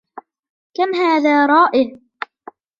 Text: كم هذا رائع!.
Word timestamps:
كم 0.77 0.95
هذا 0.95 1.45
رائع!. 1.45 1.97